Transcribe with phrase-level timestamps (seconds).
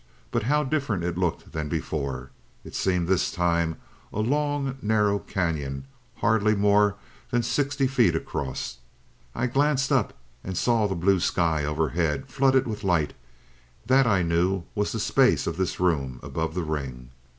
[0.31, 2.31] But how different it looked than before.
[2.63, 3.75] It seemed this time
[4.11, 5.83] a long, narrow cañon,
[6.15, 6.95] hardly more
[7.29, 8.77] than sixty feet across.
[9.35, 13.13] I glanced up and saw the blue sky overhead, flooded with light,
[13.85, 17.11] that I knew was the space of this room above the ring.